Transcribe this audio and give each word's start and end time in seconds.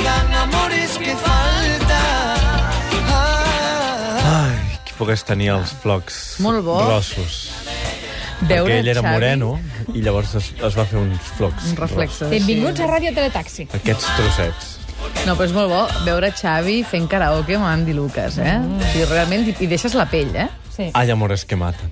quedan 0.00 0.34
amores 0.34 0.96
que 0.98 1.14
falta. 1.16 2.00
Ah, 3.12 4.48
Ai, 4.48 4.78
qui 4.84 4.92
pogués 4.98 5.24
tenir 5.24 5.50
els 5.54 5.72
flocs 5.82 6.36
Molt 6.40 6.64
bo. 6.64 6.78
grossos. 6.86 7.50
Veure 8.40 8.72
Perquè 8.72 8.78
ell 8.80 8.88
era 8.88 9.02
Xavi- 9.02 9.12
moreno 9.12 9.50
i 9.92 10.00
llavors 10.00 10.34
es, 10.38 10.52
es 10.56 10.76
va 10.78 10.84
fer 10.88 10.98
uns 10.98 11.20
flocs. 11.36 11.66
Un 11.72 11.76
reflexos. 11.76 12.30
Benvinguts 12.30 12.80
a 12.80 12.86
Ràdio 12.88 13.12
Teletaxi. 13.14 13.68
Aquests 13.76 14.06
trossets. 14.16 14.76
No, 15.26 15.34
però 15.36 15.44
és 15.48 15.52
molt 15.52 15.68
bo 15.72 15.82
veure 16.06 16.30
Xavi 16.32 16.82
fent 16.84 17.06
karaoke 17.08 17.56
amb 17.56 17.64
Andy 17.68 17.92
Lucas, 17.96 18.38
eh? 18.38 18.56
Mm. 18.58 18.80
O 18.80 18.88
sigui, 18.92 19.04
realment, 19.12 19.46
i, 19.48 19.54
i 19.64 19.66
deixes 19.68 19.94
la 19.96 20.06
pell, 20.08 20.32
eh? 20.36 20.48
Sí. 20.74 20.90
Hay 20.94 21.10
amores 21.10 21.44
que 21.44 21.56
maten. 21.56 21.90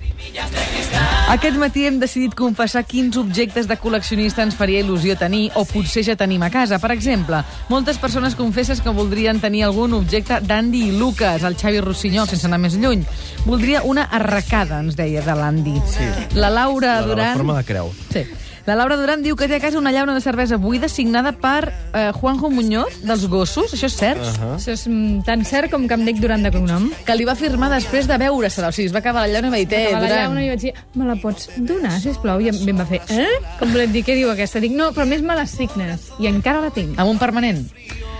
Aquest 1.29 1.59
matí 1.61 1.83
hem 1.85 1.99
decidit 2.01 2.33
confessar 2.33 2.81
quins 2.89 3.13
objectes 3.21 3.67
de 3.69 3.75
col·leccionista 3.77 4.41
ens 4.41 4.55
faria 4.57 4.79
il·lusió 4.81 5.13
tenir 5.13 5.51
o 5.53 5.61
potser 5.69 6.01
ja 6.07 6.15
tenim 6.17 6.41
a 6.41 6.49
casa. 6.49 6.79
Per 6.81 6.89
exemple, 6.95 7.43
moltes 7.69 7.99
persones 8.01 8.33
confesses 8.33 8.81
que 8.81 8.89
voldrien 8.89 9.37
tenir 9.37 9.61
algun 9.67 9.93
objecte 9.93 10.39
d'Andy 10.41 10.87
i 10.87 10.97
Lucas, 10.97 11.45
el 11.45 11.53
Xavi 11.59 11.83
Rossinyol, 11.85 12.25
sense 12.31 12.49
anar 12.49 12.57
més 12.63 12.79
lluny. 12.81 13.05
Voldria 13.45 13.83
una 13.85 14.07
arracada, 14.09 14.81
ens 14.81 14.97
deia, 14.97 15.21
de 15.21 15.37
l'Andy. 15.37 15.75
Sí. 15.93 16.09
La 16.33 16.49
Laura 16.49 16.95
La 16.95 17.01
de 17.03 17.07
la 17.07 17.13
Duran... 17.13 17.37
forma 17.37 17.59
de 17.61 17.67
creu. 17.69 17.93
Sí. 18.09 18.25
La 18.69 18.75
Laura 18.75 18.99
Duran 18.99 19.23
diu 19.25 19.33
que 19.33 19.47
té 19.49 19.55
a 19.57 19.61
casa 19.63 19.79
una 19.79 19.89
llauna 19.89 20.13
de 20.13 20.21
cervesa 20.21 20.59
buida 20.61 20.85
signada 20.93 21.31
per 21.33 21.71
eh, 21.71 22.11
Juanjo 22.13 22.51
Muñoz, 22.53 22.99
dels 23.01 23.23
gossos, 23.25 23.73
això 23.73 23.87
és 23.89 23.95
cert? 23.97 24.21
Uh 24.21 24.27
-huh. 24.29 24.57
Això 24.59 24.75
és 24.77 24.83
mm, 24.85 25.23
tan 25.25 25.41
cert 25.43 25.71
com 25.71 25.87
que 25.87 25.95
em 25.95 26.05
dic 26.05 26.19
Duran 26.21 26.43
de 26.43 26.51
cognom. 26.51 26.91
Que 27.03 27.15
li 27.15 27.25
va 27.25 27.33
firmar 27.33 27.71
després 27.73 28.05
de 28.05 28.17
veure-se-la. 28.17 28.67
O 28.67 28.71
sigui, 28.71 28.85
es 28.85 28.93
va 28.93 28.99
acabar 28.99 29.25
la 29.25 29.33
llauna 29.33 29.47
i 29.47 29.49
va 29.49 29.57
dir, 29.57 29.67
té, 29.67 29.87
Acaba 29.87 30.07
la 30.07 30.21
llauna 30.21 30.43
i 30.43 30.49
vaig 30.49 30.61
dir, 30.61 30.73
me 30.93 31.05
la 31.05 31.15
pots 31.15 31.49
donar, 31.57 31.99
sisplau? 31.99 32.39
I 32.39 32.49
em 32.49 32.69
em 32.69 32.77
va 32.77 32.85
fer, 32.85 33.01
eh? 33.09 33.41
Com 33.57 33.71
volem 33.71 33.91
dir, 33.91 34.05
què 34.05 34.13
diu 34.13 34.29
aquesta? 34.29 34.59
Dic, 34.59 34.71
no, 34.71 34.91
però 34.91 35.07
més 35.07 35.21
me 35.23 35.33
les 35.33 35.49
signes. 35.49 36.11
I 36.19 36.27
encara 36.27 36.61
la 36.61 36.69
tinc. 36.69 36.99
Amb 36.99 37.09
un 37.09 37.17
permanent. 37.17 37.65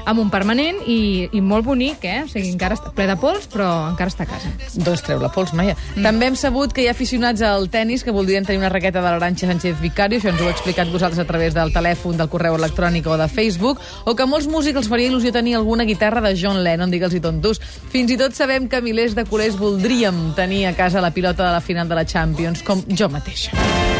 Amb 0.09 0.23
un 0.23 0.31
permanent 0.33 0.79
i, 0.89 1.29
i 1.37 1.41
molt 1.45 1.67
bonic, 1.67 2.05
eh? 2.07 2.23
O 2.25 2.29
sigui, 2.31 2.49
encara 2.55 2.73
està 2.77 2.89
ple 2.95 3.05
de 3.05 3.15
pols, 3.21 3.45
però 3.51 3.67
encara 3.91 4.09
està 4.09 4.25
a 4.25 4.29
casa. 4.31 4.49
Doncs 4.73 5.03
treu 5.05 5.21
la 5.21 5.29
pols, 5.33 5.53
Maia. 5.53 5.75
Mm. 5.93 6.05
També 6.07 6.29
hem 6.31 6.37
sabut 6.39 6.73
que 6.73 6.81
hi 6.81 6.87
ha 6.89 6.95
aficionats 6.95 7.43
al 7.45 7.69
tennis 7.69 8.03
que 8.05 8.15
voldrien 8.15 8.47
tenir 8.47 8.63
una 8.63 8.71
raqueta 8.73 9.03
de 9.03 9.05
l'Aranxa 9.05 9.51
Sánchez 9.51 9.77
Vicario, 9.83 10.17
això 10.17 10.31
ens 10.33 10.41
ho 10.41 10.47
heu 10.47 10.53
explicat 10.55 10.89
vosaltres 10.89 11.21
a 11.21 11.27
través 11.29 11.53
del 11.53 11.73
telèfon, 11.75 12.17
del 12.17 12.31
correu 12.33 12.57
electrònic 12.57 13.05
o 13.05 13.19
de 13.21 13.29
Facebook, 13.29 13.81
o 14.05 14.15
que 14.17 14.25
molts 14.25 14.49
músics 14.49 14.81
els 14.81 14.89
faria 14.89 15.11
il·lusió 15.11 15.33
tenir 15.35 15.55
alguna 15.59 15.85
guitarra 15.85 16.25
de 16.25 16.33
John 16.39 16.63
Lennon, 16.65 16.89
digue'ls-hi 16.89 17.21
tontos. 17.21 17.61
Fins 17.93 18.09
i 18.09 18.17
tot 18.17 18.33
sabem 18.33 18.65
que 18.71 18.81
milers 18.81 19.13
de 19.13 19.27
culers 19.29 19.59
voldríem 19.61 20.31
tenir 20.35 20.65
a 20.65 20.75
casa 20.77 21.05
la 21.05 21.13
pilota 21.13 21.45
de 21.45 21.53
la 21.53 21.61
final 21.61 21.89
de 21.89 22.01
la 22.01 22.05
Champions, 22.09 22.65
com 22.65 22.81
jo 22.89 23.13
mateixa. 23.13 23.98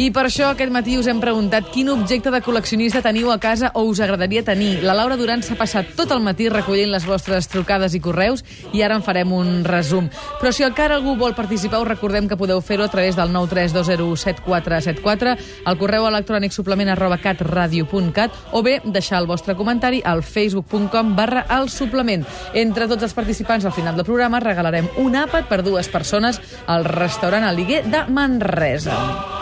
I 0.00 0.06
per 0.16 0.22
això 0.24 0.46
aquest 0.48 0.72
matí 0.72 0.94
us 0.96 1.04
hem 1.12 1.18
preguntat 1.20 1.66
quin 1.74 1.90
objecte 1.92 2.30
de 2.32 2.38
col·leccionista 2.40 3.02
teniu 3.04 3.28
a 3.28 3.36
casa 3.36 3.68
o 3.76 3.84
us 3.84 4.00
agradaria 4.00 4.40
tenir. 4.40 4.80
La 4.80 4.96
Laura 4.96 5.12
Duran 5.20 5.44
s'ha 5.44 5.60
passat 5.60 5.92
tot 5.98 6.08
el 6.14 6.22
matí 6.24 6.46
recollint 6.48 6.88
les 6.88 7.04
vostres 7.04 7.44
trucades 7.52 7.92
i 7.92 8.00
correus 8.00 8.40
i 8.72 8.80
ara 8.80 8.96
en 8.96 9.04
farem 9.04 9.28
un 9.36 9.60
resum. 9.66 10.08
Però 10.40 10.54
si 10.56 10.64
encara 10.64 10.96
algú 10.96 11.18
vol 11.20 11.36
participar, 11.36 11.84
us 11.84 11.90
recordem 11.90 12.24
que 12.30 12.38
podeu 12.40 12.64
fer-ho 12.64 12.86
a 12.86 12.88
través 12.88 13.12
del 13.18 13.28
932017474, 13.34 15.36
al 15.68 15.76
correu 15.76 16.08
electrònic 16.08 16.56
suplement 16.56 16.88
arroba 16.94 17.20
catradio.cat 17.20 18.32
o 18.56 18.64
bé 18.64 18.80
deixar 18.86 19.20
el 19.20 19.28
vostre 19.28 19.52
comentari 19.52 20.00
al 20.00 20.24
facebook.com 20.24 21.12
barra 21.18 21.44
el 21.58 21.68
suplement. 21.68 22.24
Entre 22.54 22.88
tots 22.88 23.04
els 23.04 23.12
participants 23.12 23.68
al 23.68 23.76
final 23.76 24.00
del 24.00 24.08
programa 24.08 24.40
regalarem 24.40 24.88
un 25.04 25.20
àpat 25.20 25.44
per 25.52 25.60
dues 25.60 25.92
persones 25.92 26.40
al 26.64 26.88
restaurant 26.88 27.44
Aliguer 27.44 27.84
de 27.84 28.08
Manresa. 28.08 29.39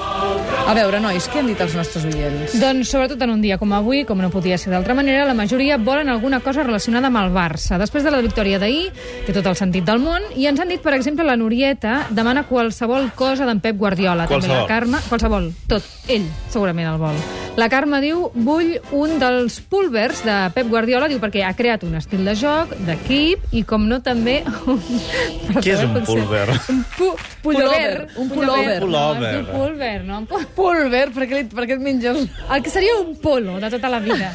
A 0.68 0.74
veure, 0.76 0.98
nois, 1.00 1.24
què 1.32 1.40
han 1.40 1.46
dit 1.48 1.60
els 1.64 1.72
nostres 1.72 2.04
oients? 2.04 2.52
Doncs, 2.60 2.90
sobretot 2.92 3.22
en 3.24 3.30
un 3.32 3.40
dia 3.40 3.56
com 3.56 3.72
avui, 3.72 4.02
com 4.04 4.20
no 4.20 4.28
podia 4.28 4.58
ser 4.60 4.68
d'altra 4.74 4.92
manera, 4.92 5.24
la 5.24 5.32
majoria 5.32 5.78
volen 5.80 6.12
alguna 6.12 6.42
cosa 6.44 6.60
relacionada 6.66 7.08
amb 7.08 7.22
el 7.22 7.32
Barça. 7.32 7.80
Després 7.80 8.04
de 8.04 8.12
la 8.12 8.20
victòria 8.20 8.60
d'ahir, 8.60 8.90
té 9.24 9.32
tot 9.32 9.48
el 9.48 9.56
sentit 9.56 9.88
del 9.88 10.04
món, 10.04 10.28
i 10.36 10.44
ens 10.50 10.60
han 10.60 10.68
dit, 10.68 10.84
per 10.84 10.92
exemple, 10.98 11.24
la 11.24 11.40
Norieta 11.40 12.02
demana 12.12 12.44
qualsevol 12.52 13.14
cosa 13.16 13.48
d'en 13.48 13.64
Pep 13.64 13.80
Guardiola. 13.80 14.28
També 14.28 14.44
Qualsevol. 14.44 14.60
la 14.60 14.68
Carme, 14.68 15.04
qualsevol, 15.08 15.52
tot, 15.72 15.92
ell, 16.12 16.28
segurament 16.52 16.92
el 16.92 17.00
vol. 17.00 17.47
La 17.58 17.66
Carme 17.72 17.98
diu, 17.98 18.28
vull 18.38 18.76
un 18.94 19.16
dels 19.18 19.56
pulvers 19.66 20.20
de 20.22 20.34
Pep 20.54 20.68
Guardiola, 20.70 21.08
diu, 21.10 21.18
perquè 21.18 21.42
ha 21.42 21.50
creat 21.58 21.82
un 21.82 21.96
estil 21.98 22.22
de 22.28 22.36
joc, 22.38 22.70
d'equip, 22.86 23.48
i 23.58 23.64
com 23.66 23.88
no 23.90 23.98
també... 24.04 24.36
Un... 24.70 24.78
Què 25.64 25.72
és 25.74 25.82
un 25.82 25.96
pulver? 26.06 26.44
Un 26.70 26.84
pu 26.94 27.08
pullover. 27.42 28.06
Un 28.14 28.30
pullover. 28.30 28.78
No, 28.86 29.08
Pullover. 29.50 30.04
no? 30.06 30.20
Un 30.22 30.28
pu- 30.30 30.44
Pulver, 30.54 31.08
per 31.16 31.26
què, 31.26 31.42
per 31.50 31.66
què 31.66 31.74
et 31.80 31.82
menges... 31.82 32.22
el 32.46 32.62
que 32.62 32.70
seria 32.70 32.94
un 33.02 33.16
polo 33.18 33.58
de 33.58 33.72
tota 33.74 33.90
la 33.90 33.98
vida. 34.06 34.30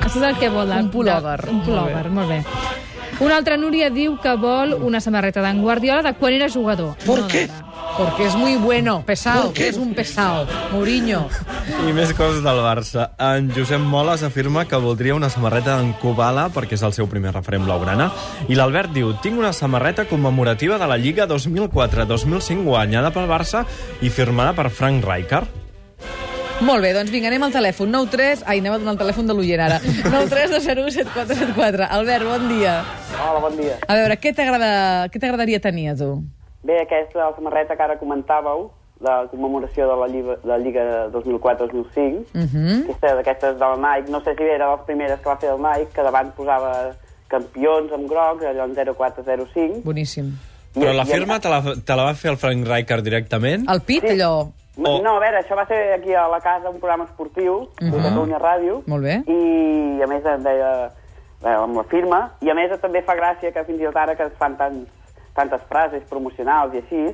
Això 0.00 0.16
és 0.16 0.24
el 0.32 0.40
que 0.40 0.48
vol. 0.48 0.72
Un 0.72 0.88
pullover. 0.94 1.40
Un 1.52 1.60
pullover, 1.66 2.06
molt 2.16 2.32
bé. 2.32 2.40
Una 3.20 3.36
altra 3.36 3.56
Núria 3.58 3.88
diu 3.90 4.14
que 4.22 4.32
vol 4.40 4.72
una 4.86 5.00
samarreta 5.04 5.42
d'en 5.42 5.60
Guardiola 5.60 6.04
de 6.06 6.12
quan 6.16 6.32
era 6.36 6.48
jugador. 6.48 6.94
¿Por 7.04 7.24
no 7.26 7.28
qué? 7.28 7.48
Porque 7.98 8.26
es 8.26 8.36
muy 8.36 8.54
bueno, 8.56 9.02
pesado, 9.04 9.52
que 9.52 9.66
es 9.68 9.76
un 9.76 9.92
pesado. 9.92 10.46
Mourinho. 10.70 11.26
I 11.88 11.92
més 11.92 12.12
coses 12.14 12.44
del 12.44 12.60
Barça. 12.62 13.08
En 13.18 13.50
Josep 13.50 13.80
Moles 13.82 14.22
afirma 14.22 14.62
que 14.70 14.78
voldria 14.78 15.16
una 15.18 15.28
samarreta 15.34 15.74
d'en 15.80 15.90
Kubala 15.98 16.44
perquè 16.54 16.78
és 16.78 16.84
el 16.86 16.94
seu 16.94 17.08
primer 17.10 17.32
referent 17.34 17.66
blaugrana. 17.66 18.06
I 18.46 18.54
l'Albert 18.54 18.94
diu, 18.94 19.10
tinc 19.22 19.36
una 19.42 19.50
samarreta 19.52 20.06
commemorativa 20.06 20.78
de 20.78 20.86
la 20.86 20.96
Lliga 20.96 21.26
2004-2005 21.26 22.62
guanyada 22.70 23.10
pel 23.10 23.26
Barça 23.26 23.64
i 24.00 24.10
firmada 24.14 24.54
per 24.54 24.70
Frank 24.70 25.02
Rijkaard. 25.04 25.50
Molt 26.62 26.82
bé, 26.82 26.94
doncs 26.94 27.10
vinga, 27.10 27.28
anem 27.30 27.44
al 27.50 27.52
telèfon. 27.54 27.90
93... 27.90 28.46
Ai, 28.46 28.62
anem 28.62 28.72
a 28.74 28.78
donar 28.78 28.94
el 28.94 29.02
telèfon 29.02 29.26
de 29.26 29.34
l'Uller 29.34 29.58
ara. 29.66 29.82
932017474. 30.14 31.86
Albert, 31.90 32.26
bon 32.30 32.48
dia. 32.54 32.80
Hola, 33.18 33.42
bon 33.42 33.58
dia. 33.58 33.76
A 33.86 33.94
veure, 33.98 34.16
què 34.22 34.32
t'agrada- 34.34 35.06
què 35.10 35.18
t'agradaria 35.22 35.58
tenir 35.62 35.90
a 35.92 35.98
tu? 35.98 36.12
Bé, 36.62 36.80
aquesta 36.82 37.18
la 37.30 37.34
samarreta 37.36 37.76
que 37.76 37.82
ara 37.82 37.98
comentàveu, 38.00 38.70
la 39.00 39.26
commemoració 39.30 39.86
de 39.86 39.96
la 40.00 40.06
Lliga, 40.10 40.36
de 40.42 40.48
la 40.48 40.58
Lliga 40.58 40.84
2004-2005, 41.14 42.24
Uh 42.34 42.40
-huh. 42.40 42.82
aquesta 42.84 43.14
d'aquestes 43.14 43.54
de 43.58 43.64
la 43.64 43.76
Nike, 43.76 44.10
no 44.10 44.20
sé 44.20 44.34
si 44.34 44.42
era 44.42 44.66
de 44.66 44.76
les 44.76 44.84
primeres 44.86 45.20
que 45.20 45.28
va 45.28 45.36
fer 45.36 45.50
el 45.50 45.62
Nike, 45.62 45.92
que 45.94 46.02
davant 46.02 46.32
posava 46.34 46.92
campions 47.28 47.92
amb 47.92 48.08
grocs, 48.08 48.42
allò 48.44 48.64
en 48.64 48.74
0405. 48.74 49.80
Boníssim. 49.84 50.32
I- 50.74 50.80
Però 50.80 50.92
la 50.92 51.04
firma 51.04 51.38
te 51.40 51.48
la, 51.48 51.62
te 51.84 51.96
la 51.96 52.02
va 52.04 52.14
fer 52.14 52.30
el 52.30 52.36
Frank 52.36 52.66
Rijkaard 52.66 53.02
directament? 53.04 53.68
El 53.70 53.80
pit, 53.82 54.02
Sí. 54.02 54.08
allò... 54.20 54.48
O- 54.80 55.02
No, 55.02 55.16
a 55.16 55.20
veure, 55.20 55.38
això 55.40 55.56
va 55.56 55.66
ser 55.66 55.92
aquí 55.94 56.14
a 56.14 56.28
la 56.28 56.40
casa, 56.40 56.70
un 56.70 56.78
programa 56.78 57.04
esportiu, 57.04 57.68
de 57.80 57.90
Catalunya 57.90 58.38
Ràdio, 58.38 58.82
Molt 58.86 59.02
bé. 59.02 59.22
i 59.26 60.00
a 60.02 60.06
més 60.06 60.24
em 60.24 60.42
deia 60.42 60.90
bé, 61.42 61.50
amb 61.50 61.76
la 61.76 61.82
firma, 61.84 62.30
i 62.40 62.48
a 62.50 62.54
més 62.54 62.70
també 62.80 63.02
fa 63.02 63.14
gràcia 63.16 63.52
que 63.52 63.64
fins 63.64 63.80
i 63.80 63.84
tot 63.84 63.96
ara 63.96 64.14
que 64.16 64.22
es 64.24 64.32
fan 64.38 64.56
tants, 64.56 64.88
tantes 65.38 65.62
frases 65.70 66.02
promocionals 66.10 66.74
i 66.74 66.82
així, 66.82 67.04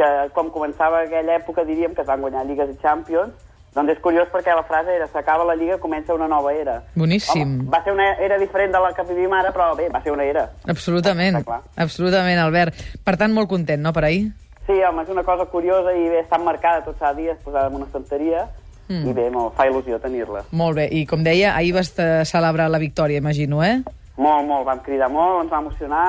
que 0.00 0.10
com 0.34 0.50
començava 0.50 1.04
aquella 1.04 1.38
època 1.38 1.64
diríem 1.68 1.94
que 1.94 2.02
es 2.02 2.10
van 2.10 2.22
guanyar 2.24 2.46
lligues 2.48 2.72
i 2.72 2.78
Champions, 2.82 3.32
doncs 3.74 3.92
és 3.92 4.00
curiós 4.02 4.26
perquè 4.32 4.54
la 4.56 4.64
frase 4.66 4.90
era 4.96 5.06
s'acaba 5.12 5.44
la 5.46 5.54
lliga, 5.54 5.78
comença 5.78 6.14
una 6.14 6.26
nova 6.28 6.52
era. 6.54 6.80
Boníssim. 6.98 7.42
Home, 7.60 7.68
va 7.70 7.82
ser 7.84 7.94
una 7.94 8.08
era 8.18 8.38
diferent 8.40 8.74
de 8.74 8.80
la 8.82 8.90
que 8.96 9.04
vivim 9.06 9.32
ara, 9.36 9.52
però 9.54 9.70
bé, 9.78 9.86
va 9.94 10.02
ser 10.02 10.14
una 10.14 10.26
era. 10.26 10.48
Absolutament. 10.66 11.38
Clar. 11.46 11.60
Absolutament, 11.84 12.40
Albert. 12.42 12.80
Per 13.06 13.14
tant, 13.20 13.34
molt 13.36 13.50
content, 13.52 13.82
no, 13.82 13.92
per 13.94 14.08
ahir? 14.08 14.24
Sí, 14.66 14.80
home, 14.86 15.04
és 15.04 15.12
una 15.14 15.22
cosa 15.26 15.46
curiosa 15.52 15.94
i 15.94 16.08
bé, 16.10 16.24
està 16.24 16.40
marcada 16.42 16.82
tots 16.88 17.02
els 17.06 17.16
dies, 17.20 17.38
posada 17.44 17.70
en 17.70 17.78
una 17.78 17.86
estanteria, 17.86 18.48
mm. 18.88 19.06
i 19.06 19.14
bé, 19.14 19.28
me 19.30 19.46
fa 19.54 19.68
il·lusió 19.70 20.00
tenir-la. 20.02 20.44
Molt 20.50 20.80
bé. 20.82 20.88
I 20.90 21.06
com 21.10 21.22
deia, 21.26 21.54
ahir 21.54 21.76
vas 21.78 21.94
celebrar 22.30 22.66
la 22.70 22.82
victòria, 22.82 23.22
imagino, 23.22 23.62
eh? 23.62 23.78
Molt, 24.18 24.50
molt, 24.50 24.66
vam 24.66 24.82
cridar 24.84 25.08
molt, 25.14 25.44
ens 25.44 25.54
va 25.54 25.62
emocionar, 25.62 26.08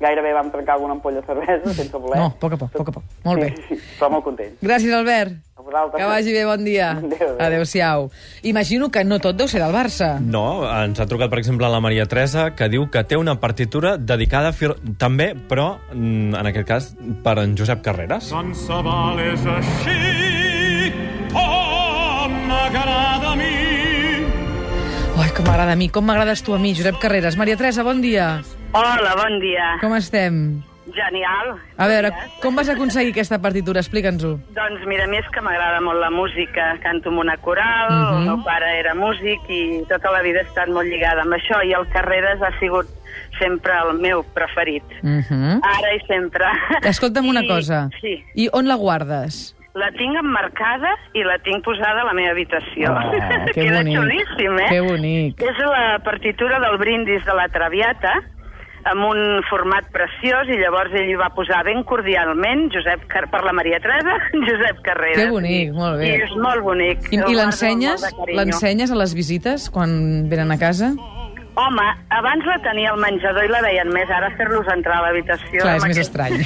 gairebé 0.00 0.32
vam 0.32 0.50
trencar 0.50 0.76
alguna 0.76 0.94
ampolla 0.94 1.20
de 1.20 1.26
cervesa 1.26 1.74
sense 1.74 1.96
voler. 1.96 2.18
No, 2.20 2.26
a 2.26 2.38
poc 2.38 2.54
a 2.54 2.58
poc, 2.60 2.74
a 2.74 2.78
poc 2.78 2.88
a 2.88 2.92
poc. 2.98 3.04
Molt 3.24 3.42
bé. 3.42 3.50
Sí, 3.56 3.74
sí, 3.74 3.78
però 3.98 4.10
molt 4.14 4.24
content. 4.24 4.54
Gràcies, 4.62 4.94
Albert. 4.94 5.38
A 5.58 5.62
vosaltres. 5.62 5.98
Que 6.00 6.08
vagi 6.08 6.32
bé, 6.32 6.44
bon 6.46 6.64
dia. 6.64 6.90
Adéu, 6.92 7.14
adéu. 7.16 7.36
Adéu-siau. 7.46 8.10
Imagino 8.42 8.90
que 8.94 9.02
no 9.04 9.18
tot 9.18 9.36
deu 9.36 9.48
ser 9.50 9.60
del 9.62 9.74
Barça. 9.74 10.18
No, 10.22 10.62
ens 10.70 11.00
ha 11.00 11.06
trucat, 11.10 11.30
per 11.32 11.40
exemple, 11.42 11.68
la 11.68 11.80
Maria 11.82 12.06
Teresa, 12.06 12.52
que 12.54 12.70
diu 12.70 12.86
que 12.90 13.02
té 13.04 13.18
una 13.18 13.38
partitura 13.42 13.96
dedicada 13.98 14.52
fir... 14.52 14.74
també, 14.98 15.32
però, 15.34 15.78
mm, 15.92 16.38
en 16.38 16.52
aquest 16.52 16.68
cas, 16.68 16.92
per 17.24 17.38
en 17.42 17.56
Josep 17.58 17.82
Carreras. 17.82 18.30
Tant 18.30 18.54
se 18.54 18.82
val 18.86 19.18
és 19.24 19.46
així 19.56 20.92
com 21.34 22.38
m'agrada 22.46 23.34
a 23.34 23.36
mi. 23.36 23.56
Ai, 25.18 25.32
com 25.34 25.44
m'agrada 25.44 25.74
a 25.74 25.76
mi, 25.76 25.90
com 25.90 26.06
m'agrades 26.06 26.44
tu 26.46 26.54
a 26.54 26.62
mi, 26.62 26.76
Josep 26.78 27.02
Carreras. 27.02 27.36
Maria 27.36 27.58
Teresa, 27.58 27.82
bon 27.82 28.00
dia. 28.04 28.38
Hola, 28.72 29.14
bon 29.16 29.40
dia. 29.40 29.76
Com 29.80 29.94
estem? 29.96 30.60
Genial. 30.88 31.56
A 31.76 31.86
veure, 31.88 32.10
com 32.42 32.56
vas 32.56 32.68
aconseguir 32.72 33.12
aquesta 33.12 33.38
partitura? 33.40 33.80
Explica'ns-ho. 33.80 34.38
Doncs 34.56 34.86
mira, 34.88 35.04
a 35.04 35.10
mi 35.10 35.18
és 35.20 35.28
que 35.34 35.42
m'agrada 35.44 35.80
molt 35.84 36.00
la 36.00 36.08
música. 36.10 36.70
Canto 36.82 37.10
en 37.10 37.18
una 37.18 37.36
coral, 37.36 37.88
Mhm. 37.90 38.16
el 38.18 38.24
meu 38.26 38.44
pare 38.44 38.78
era 38.78 38.94
músic 38.94 39.40
i 39.48 39.82
tota 39.88 40.10
la 40.10 40.22
vida 40.22 40.40
he 40.40 40.44
estat 40.44 40.68
molt 40.68 40.88
lligada 40.88 41.22
amb 41.22 41.32
això 41.34 41.62
i 41.64 41.72
el 41.72 41.86
Carreras 41.92 42.40
ha 42.42 42.58
sigut 42.58 42.86
sempre 43.38 43.72
el 43.84 43.98
meu 43.98 44.22
preferit. 44.34 44.84
Uh 45.02 45.20
-huh. 45.28 45.60
Ara 45.62 45.94
i 45.94 46.00
sempre. 46.06 46.44
Escolta'm 46.82 47.28
una 47.28 47.42
I- 47.44 47.48
cosa. 47.48 47.88
Sí, 48.00 48.24
I 48.34 48.48
on 48.52 48.66
la 48.68 48.74
guardes? 48.76 49.54
la 49.74 49.92
tinc 49.92 50.16
emmarcada 50.16 50.88
i 51.14 51.22
la 51.22 51.38
tinc 51.38 51.62
posada 51.62 52.00
a 52.00 52.04
la 52.04 52.12
meva 52.12 52.30
habitació. 52.32 52.90
Oh, 52.90 53.10
que 53.54 53.60
Queda 53.60 53.78
bonic. 53.78 53.96
xulíssim, 53.98 54.58
eh? 54.58 54.66
Que 54.68 54.80
bonic. 54.80 55.40
És 55.40 55.56
la 55.58 56.00
partitura 56.02 56.58
del 56.58 56.78
brindis 56.78 57.24
de 57.24 57.32
la 57.34 57.48
Traviata, 57.48 58.12
amb 58.92 59.04
un 59.08 59.20
format 59.50 59.86
preciós, 59.94 60.48
i 60.52 60.58
llavors 60.60 60.94
ell 60.96 61.10
hi 61.12 61.16
va 61.20 61.28
posar 61.36 61.60
ben 61.66 61.82
cordialment, 61.88 62.68
Josep 62.74 63.06
Car 63.12 63.26
per 63.32 63.42
la 63.46 63.52
Maria 63.56 63.80
Teresa, 63.84 64.16
Josep 64.48 64.82
Carreras. 64.86 65.20
Que 65.22 65.30
bonic, 65.32 65.72
molt 65.76 66.00
bé. 66.02 66.10
I 66.16 66.26
és 66.28 66.34
molt 66.40 66.64
bonic. 66.66 67.08
I, 67.12 67.20
i 67.22 67.36
l'ensenyes 67.38 68.04
l'ensenyes 68.34 68.90
a 68.94 68.98
les 69.00 69.14
visites 69.16 69.68
quan 69.74 70.28
venen 70.30 70.52
a 70.54 70.58
casa? 70.60 70.92
Home, 71.58 71.84
abans 72.14 72.44
la 72.46 72.54
tenia 72.62 72.92
al 72.92 73.00
menjador 73.02 73.42
i 73.42 73.48
la 73.50 73.58
veien 73.64 73.88
més, 73.90 74.06
ara 74.14 74.28
fer-los 74.38 74.68
entrar 74.70 75.00
a 75.00 75.08
l'habitació... 75.08 75.58
Clar, 75.58 75.72
és 75.80 75.86
més 75.88 75.98
aquest- 75.98 76.12
estrany. 76.14 76.36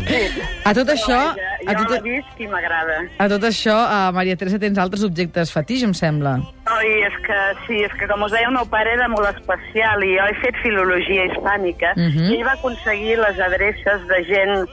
A 0.70 0.72
tot 0.72 0.88
això, 0.88 1.18
Vaja, 1.36 1.50
a 1.68 1.74
jo 1.76 1.82
tot, 1.82 1.90
l'he 1.98 2.14
vist 2.14 2.40
i 2.40 2.46
m'agrada. 2.48 2.94
a 3.20 3.26
tot 3.28 3.44
això, 3.44 3.74
a 3.76 3.98
Maria 4.16 4.38
Teresa, 4.40 4.56
tens 4.62 4.80
altres 4.80 5.04
objectes 5.04 5.52
fetix, 5.52 5.82
em 5.84 5.92
sembla. 5.92 6.38
Oi, 6.74 6.88
és 7.06 7.16
que 7.26 7.38
sí, 7.66 7.82
és 7.84 7.92
que 8.00 8.06
com 8.10 8.22
us 8.24 8.32
deia, 8.32 8.48
el 8.48 8.54
meu 8.56 8.66
pare 8.70 8.94
era 8.96 9.06
molt 9.12 9.28
especial 9.30 10.02
i 10.02 10.14
jo 10.16 10.24
he 10.30 10.34
fet 10.42 10.56
filologia 10.62 11.26
hispànica 11.28 11.92
Mhm. 11.96 12.30
i 12.30 12.38
ell 12.38 12.46
va 12.46 12.54
aconseguir 12.56 13.18
les 13.18 13.38
adreces 13.38 14.06
de 14.08 14.22
gent 14.24 14.66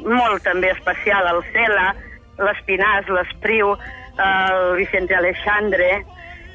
molt 0.00 0.42
també 0.42 0.70
especial, 0.72 1.26
el 1.30 1.42
Cela, 1.52 1.94
l'Espinàs, 2.38 3.06
l'Espriu, 3.08 3.76
el 4.18 4.76
Vicente 4.76 5.14
Alexandre, 5.14 6.02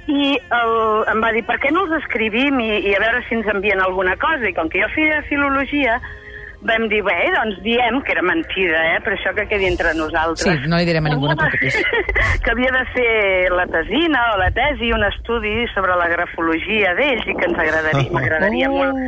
i 0.07 0.37
el, 0.51 0.73
em 1.13 1.21
va 1.21 1.31
dir, 1.31 1.45
per 1.45 1.59
què 1.59 1.71
no 1.71 1.85
els 1.85 2.03
escrivim 2.03 2.59
i, 2.59 2.79
i 2.89 2.95
a 2.95 2.99
veure 2.99 3.23
si 3.27 3.35
ens 3.35 3.47
envien 3.47 3.79
alguna 3.79 4.15
cosa? 4.17 4.49
I 4.49 4.53
com 4.53 4.69
que 4.69 4.81
jo 4.81 4.87
feia 4.95 5.21
filologia, 5.29 5.99
vam 6.61 6.87
dir, 6.91 6.99
bé, 7.07 7.15
doncs 7.35 7.61
diem, 7.63 8.01
que 8.03 8.11
era 8.11 8.21
mentida, 8.25 8.79
eh? 8.93 8.97
però 9.05 9.15
això 9.15 9.31
que 9.37 9.45
quedi 9.47 9.67
entre 9.69 9.93
nosaltres. 9.95 10.43
Sí, 10.43 10.67
no 10.67 10.75
li 10.79 10.85
direm 10.89 11.05
a 11.07 11.13
ningú, 11.13 11.29
no 11.29 11.35
preocupis. 11.39 11.77
que 12.43 12.51
havia 12.51 12.71
de 12.75 12.81
fer 12.91 13.51
la 13.55 13.65
tesina 13.71 14.23
o 14.33 14.37
la 14.41 14.49
tesi, 14.51 14.91
un 14.91 15.05
estudi 15.07 15.53
sobre 15.73 15.95
la 15.95 16.09
grafologia 16.11 16.91
d'ells 16.99 17.23
i 17.31 17.35
que 17.39 17.47
ens 17.47 17.61
agradaria, 17.63 18.11
m'agradaria 18.11 18.67
Oh. 18.69 18.75
molt. 18.75 18.99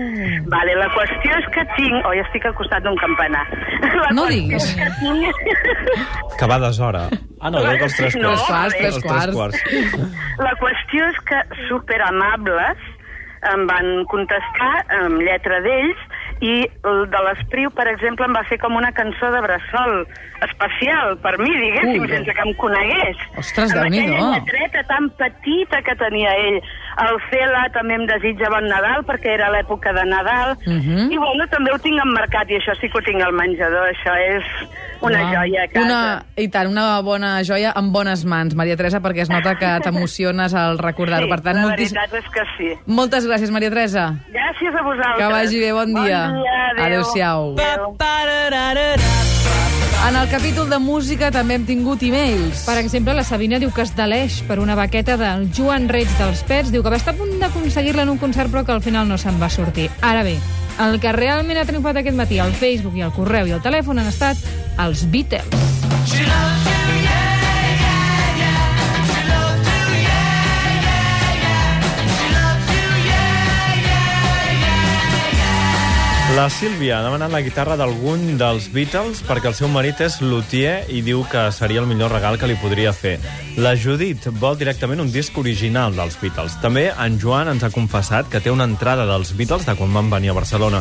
Vale, 0.52 0.76
la 0.80 0.88
qüestió 0.96 1.36
és 1.42 1.50
que 1.54 1.66
tinc... 1.76 2.06
Oi, 2.08 2.20
estic 2.24 2.46
al 2.48 2.56
costat 2.56 2.84
d'un 2.88 2.96
campanar. 3.00 3.44
La 4.02 4.10
No 4.16 4.26
diguis. 4.32 4.64
és 4.64 4.76
Que 4.80 4.88
tinc... 5.02 6.40
Que 6.40 6.48
va 6.50 6.58
d'hora. 6.64 7.04
Ah, 7.42 7.50
no, 7.52 7.62
deu 7.66 7.78
que 7.78 7.88
els 7.90 7.96
tres 8.00 8.16
No, 8.22 8.32
quarts. 8.48 8.76
Tres 8.80 8.98
quarts, 9.04 9.28
tres 9.28 9.28
Els 9.28 9.36
quarts. 9.36 10.40
La 10.42 10.54
qüestió 10.62 11.08
és 11.12 11.20
que 11.30 11.40
superamables 11.68 12.78
em 13.52 13.64
van 13.70 13.88
contestar 14.12 14.74
amb 15.02 15.22
lletra 15.26 15.60
d'ells 15.66 16.02
i 16.42 16.56
el 16.90 17.04
de 17.14 17.22
l'Espriu, 17.26 17.72
per 17.78 17.88
exemple, 17.92 18.26
em 18.26 18.36
va 18.36 18.46
fer 18.50 18.58
com 18.62 18.76
una 18.78 18.92
cançó 18.98 19.30
de 19.34 19.42
bressol 19.46 20.06
especial 20.48 21.18
per 21.22 21.38
mi, 21.40 21.50
diguéssim, 21.54 22.02
Ui. 22.02 22.10
sense 22.10 22.34
que 22.34 22.42
em 22.50 22.54
conegués. 22.56 23.18
Ostres, 23.38 23.72
Amb 23.76 23.82
Déu-n'hi-do. 23.92 24.16
aquella 24.16 24.34
lletreta 24.40 24.84
tan 24.90 25.10
petita 25.12 25.82
que 25.82 25.96
tenia 25.96 26.32
ell. 26.36 26.62
El 27.02 27.18
Cela 27.30 27.68
també 27.74 27.96
em 27.96 28.06
desitja 28.06 28.50
bon 28.52 28.68
Nadal, 28.68 29.06
perquè 29.08 29.36
era 29.36 29.50
l'època 29.54 29.94
de 29.94 30.06
Nadal. 30.06 30.58
Mhm. 30.66 31.12
I 31.12 31.18
bueno, 31.18 31.48
també 31.48 31.72
ho 31.74 31.80
tinc 31.80 32.02
emmarcat, 32.04 32.50
i 32.52 32.58
això 32.60 32.76
sí 32.80 32.90
que 32.90 32.98
ho 32.98 33.02
tinc 33.02 33.22
al 33.24 33.34
menjador. 33.34 33.88
Això 33.90 34.14
és 34.38 34.44
una 35.02 35.22
Uau. 35.24 35.34
joia 35.34 35.64
a 35.64 35.68
casa. 35.68 35.86
Una, 35.86 36.26
I 36.36 36.48
tant, 36.50 36.68
una 36.68 37.02
bona 37.02 37.44
joia 37.44 37.74
en 37.76 37.92
bones 37.94 38.26
mans, 38.26 38.56
Maria 38.56 38.76
Teresa, 38.76 39.00
perquè 39.00 39.22
es 39.22 39.30
nota 39.30 39.56
que 39.56 39.80
t'emociones 39.84 40.54
al 40.54 40.78
recordar-ho. 40.78 41.26
Sí, 41.26 41.30
per 41.32 41.42
tant, 41.42 41.56
la 41.58 41.68
moltis... 41.70 41.94
veritat 41.94 42.20
és 42.20 42.30
que 42.34 42.44
sí. 42.58 42.70
moltes 42.86 43.28
gràcies, 43.28 43.52
Maria 43.52 43.70
Teresa. 43.70 44.14
Gràcies 44.32 44.76
a 44.76 44.84
vosaltres. 44.84 45.18
Que 45.18 45.32
vagi 45.34 45.60
bé, 45.60 45.72
bon 45.72 45.94
dia. 45.94 46.28
Bon 46.28 46.42
dia, 46.42 46.70
adéu. 46.72 46.86
Adéu-siau. 46.86 47.56
Adéu. 47.58 49.51
En 50.08 50.16
el 50.16 50.28
capítol 50.30 50.68
de 50.68 50.80
música 50.82 51.30
també 51.32 51.56
hem 51.56 51.66
tingut 51.68 52.02
e-mails. 52.04 52.64
Per 52.66 52.74
exemple, 52.82 53.14
la 53.14 53.24
Sabina 53.24 53.60
diu 53.62 53.70
que 53.72 53.84
es 53.86 53.94
deleix 53.96 54.40
per 54.48 54.58
una 54.60 54.76
baqueta 54.76 55.14
del 55.18 55.46
Joan 55.54 55.86
Reig 55.94 56.10
dels 56.18 56.42
Pets. 56.50 56.72
Diu 56.74 56.82
que 56.82 56.90
va 56.90 56.98
estar 56.98 57.14
a 57.14 57.20
punt 57.20 57.38
d'aconseguir-la 57.40 58.08
en 58.08 58.16
un 58.16 58.18
concert, 58.18 58.50
però 58.50 58.66
que 58.66 58.74
al 58.74 58.82
final 58.82 59.08
no 59.08 59.20
se'n 59.22 59.38
va 59.42 59.52
sortir. 59.54 59.92
Ara 60.02 60.26
bé, 60.26 60.36
el 60.82 61.00
que 61.00 61.14
realment 61.14 61.62
ha 61.62 61.68
triomfat 61.70 62.02
aquest 62.02 62.18
matí 62.18 62.42
al 62.42 62.58
Facebook 62.58 62.98
i 62.98 63.06
al 63.06 63.14
correu 63.14 63.48
i 63.48 63.56
al 63.56 63.62
telèfon 63.62 64.02
han 64.02 64.10
estat 64.10 64.42
els 64.82 65.06
Beatles. 65.14 65.46
She 66.10 66.71
La 76.32 76.46
Sílvia 76.50 77.00
ha 77.00 77.04
demanat 77.04 77.34
la 77.34 77.42
guitarra 77.44 77.76
d'algun 77.76 78.38
dels 78.40 78.70
Beatles 78.72 79.20
perquè 79.28 79.50
el 79.50 79.56
seu 79.58 79.68
marit 79.68 80.00
és 80.06 80.22
luthier 80.24 80.86
i 80.88 81.02
diu 81.04 81.26
que 81.28 81.42
seria 81.52 81.82
el 81.82 81.90
millor 81.90 82.14
regal 82.16 82.38
que 82.40 82.48
li 82.48 82.56
podria 82.62 82.94
fer. 82.96 83.18
La 83.60 83.74
Judit 83.76 84.30
vol 84.40 84.56
directament 84.56 85.04
un 85.04 85.12
disc 85.12 85.36
original 85.42 85.92
dels 85.98 86.16
Beatles. 86.22 86.56
També 86.64 86.86
en 86.94 87.18
Joan 87.20 87.52
ens 87.52 87.66
ha 87.68 87.72
confessat 87.76 88.32
que 88.32 88.40
té 88.40 88.54
una 88.54 88.70
entrada 88.70 89.04
dels 89.10 89.34
Beatles 89.36 89.68
de 89.68 89.76
quan 89.76 89.92
van 89.98 90.14
venir 90.14 90.32
a 90.32 90.38
Barcelona 90.40 90.80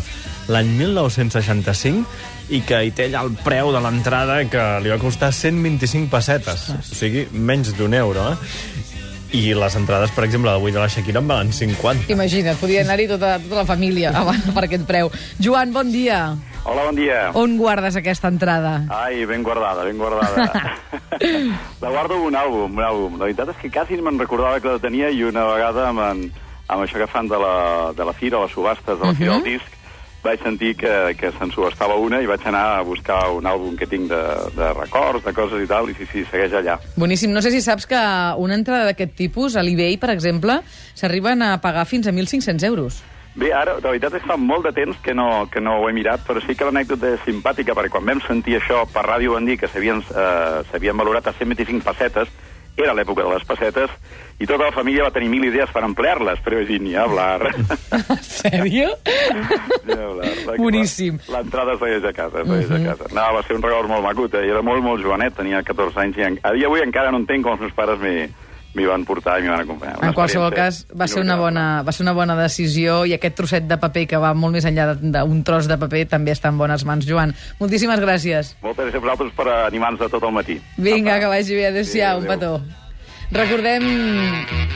l'any 0.50 0.70
1965 0.78 2.54
i 2.54 2.62
que 2.66 2.84
hi 2.84 2.94
té 2.94 3.08
allà 3.08 3.24
el 3.26 3.34
preu 3.42 3.72
de 3.74 3.82
l'entrada 3.82 4.38
que 4.50 4.68
li 4.84 4.94
va 4.94 5.02
costar 5.02 5.32
125 5.34 6.06
pessetes. 6.14 6.70
O 6.78 6.94
sigui, 6.94 7.26
menys 7.32 7.74
d'un 7.78 7.98
euro, 7.98 8.30
eh? 8.36 8.89
I 9.30 9.54
les 9.54 9.74
entrades, 9.78 10.10
per 10.10 10.24
exemple, 10.26 10.50
d'avui 10.50 10.72
de 10.74 10.80
la 10.82 10.88
Shakira 10.90 11.20
en 11.22 11.28
valen 11.30 11.52
50. 11.54 12.10
Imagina't, 12.10 12.58
podia 12.58 12.82
anar-hi 12.82 13.06
tota, 13.12 13.36
tota 13.38 13.60
la 13.60 13.66
família 13.68 14.10
abans 14.10 14.48
per 14.50 14.64
aquest 14.66 14.86
preu. 14.88 15.10
Joan, 15.38 15.70
bon 15.74 15.92
dia. 15.92 16.32
Hola, 16.64 16.88
bon 16.88 16.98
dia. 16.98 17.20
On 17.38 17.54
guardes 17.56 17.94
aquesta 17.96 18.28
entrada? 18.28 18.74
Ai, 18.90 19.24
ben 19.30 19.44
guardada, 19.46 19.84
ben 19.86 19.96
guardada. 20.02 20.50
la 21.82 21.92
guardo 21.94 22.18
un 22.26 22.36
àlbum, 22.36 22.74
un 22.74 22.84
àlbum. 22.84 23.18
La 23.20 23.28
veritat 23.30 23.54
és 23.54 23.62
que 23.62 23.70
quasi 23.72 23.96
no 23.96 24.08
me'n 24.08 24.18
recordava 24.20 24.60
que 24.60 24.74
la 24.74 24.82
tenia 24.82 25.12
i 25.14 25.22
una 25.24 25.46
vegada 25.54 25.86
amb, 25.88 26.02
en, 26.10 26.26
amb 26.66 26.84
això 26.84 26.98
que 27.00 27.08
fan 27.10 27.30
de 27.30 27.38
la, 27.40 27.54
de 27.96 28.06
la 28.10 28.16
fira, 28.16 28.42
les 28.42 28.52
subhastes 28.52 28.98
de 28.98 29.06
la 29.06 29.14
fira 29.14 29.38
del 29.38 29.46
disc, 29.54 29.79
vaig 30.24 30.42
sentir 30.42 30.74
que, 30.76 30.92
que 31.18 31.30
se'n 31.36 31.52
subhastava 31.54 31.96
una 32.00 32.20
i 32.20 32.28
vaig 32.28 32.44
anar 32.48 32.64
a 32.78 32.82
buscar 32.86 33.22
un 33.32 33.46
àlbum 33.48 33.76
que 33.78 33.88
tinc 33.88 34.10
de, 34.10 34.22
de 34.56 34.72
records, 34.76 35.24
de 35.24 35.32
coses 35.36 35.64
i 35.64 35.68
tal, 35.70 35.88
i 35.90 35.96
sí, 35.96 36.08
sí, 36.10 36.24
segueix 36.30 36.56
allà. 36.56 36.76
Boníssim. 37.00 37.32
No 37.32 37.42
sé 37.44 37.52
si 37.54 37.62
saps 37.64 37.88
que 37.88 38.00
una 38.40 38.58
entrada 38.58 38.90
d'aquest 38.90 39.16
tipus, 39.16 39.56
a 39.56 39.64
l'eBay, 39.64 39.96
per 40.00 40.12
exemple, 40.12 40.60
s'arriben 40.94 41.42
a 41.46 41.56
pagar 41.62 41.86
fins 41.88 42.06
a 42.06 42.12
1.500 42.12 42.68
euros. 42.68 43.00
Bé, 43.38 43.52
ara, 43.54 43.76
la 43.78 43.92
veritat 43.92 44.16
és 44.18 44.24
que 44.24 44.28
fa 44.32 44.36
molt 44.36 44.66
de 44.66 44.72
temps 44.74 44.96
que 45.04 45.14
no, 45.14 45.46
que 45.52 45.62
no 45.62 45.76
ho 45.78 45.88
he 45.88 45.94
mirat, 45.94 46.24
però 46.26 46.42
sí 46.42 46.56
que 46.58 46.66
l'anècdota 46.66 47.12
és 47.14 47.20
simpàtica, 47.22 47.76
perquè 47.78 47.92
quan 47.94 48.08
vam 48.08 48.22
sentir 48.26 48.56
això 48.58 48.82
per 48.90 49.04
ràdio 49.06 49.36
van 49.36 49.46
dir 49.46 49.56
que 49.60 49.70
s'havien 49.70 50.02
eh, 50.02 50.90
valorat 50.98 51.30
a 51.30 51.36
125 51.38 51.86
pessetes, 51.86 52.32
era 52.76 52.94
l'època 52.96 53.24
de 53.24 53.34
les 53.34 53.46
pessetes, 53.48 53.92
i 54.40 54.46
tota 54.48 54.70
la 54.70 54.72
família 54.72 55.04
va 55.04 55.12
tenir 55.12 55.28
mil 55.28 55.44
idees 55.44 55.68
per 55.74 55.82
emplear-les, 55.84 56.40
però 56.44 56.62
dir, 56.64 56.78
ni 56.80 56.94
hablar. 56.96 57.42
En 57.90 58.22
sèrio? 58.24 58.88
hablar. 59.90 60.30
Boníssim. 60.56 61.18
L'entrada 61.28 61.74
es 61.76 61.82
veia 61.82 62.00
a 62.00 62.14
casa, 62.16 62.40
es 62.40 62.48
veia 62.48 62.78
a 62.78 62.84
casa. 62.86 63.10
No, 63.12 63.26
va 63.36 63.42
ser 63.44 63.58
un 63.58 63.66
regal 63.66 63.90
molt 63.90 64.06
macut, 64.06 64.38
eh? 64.38 64.46
Era 64.48 64.62
molt, 64.64 64.82
molt 64.84 65.04
jovenet, 65.04 65.36
tenia 65.36 65.60
14 65.66 66.00
anys, 66.06 66.16
i 66.16 66.28
en... 66.28 66.38
a 66.42 66.54
dia 66.56 66.70
d'avui 66.70 66.86
encara 66.86 67.12
no 67.12 67.20
entenc 67.20 67.44
com 67.44 67.58
els 67.58 67.66
meus 67.66 67.76
pares 67.76 68.00
m'hi 68.00 68.30
m'hi 68.74 68.86
van 68.86 69.04
portar 69.04 69.38
i 69.38 69.42
m'hi 69.42 69.50
van 69.50 69.64
acompanyar. 69.64 69.98
Una 69.98 70.10
En 70.10 70.14
qualsevol 70.14 70.52
cas, 70.54 70.84
va 70.94 71.08
ser, 71.10 71.22
una 71.24 71.36
bona, 71.36 71.82
va 71.86 71.92
ser 71.92 72.04
una 72.04 72.14
bona 72.16 72.36
decisió 72.38 73.04
i 73.06 73.14
aquest 73.16 73.36
trosset 73.38 73.66
de 73.66 73.78
paper 73.82 74.06
que 74.10 74.20
va 74.22 74.32
molt 74.34 74.54
més 74.54 74.66
enllà 74.68 74.94
d'un 74.94 75.42
tros 75.46 75.66
de 75.70 75.78
paper 75.80 76.04
també 76.08 76.34
està 76.36 76.52
en 76.52 76.58
bones 76.60 76.84
mans. 76.86 77.06
Joan, 77.08 77.34
moltíssimes 77.58 78.00
gràcies. 78.00 78.54
Moltes 78.62 78.86
gràcies 78.86 79.00
a 79.00 79.06
vosaltres 79.06 79.34
per 79.34 79.48
animar-nos 79.66 80.06
a 80.06 80.10
tot 80.12 80.22
el 80.22 80.36
matí. 80.36 80.60
Vinga, 80.76 81.16
Apa. 81.16 81.20
que 81.20 81.32
vagi 81.34 81.54
bé. 81.58 81.66
Adéu-siau, 81.72 82.18
un 82.22 82.30
adéu. 82.30 82.60
petó. 82.60 82.80
Recordem 83.30 83.82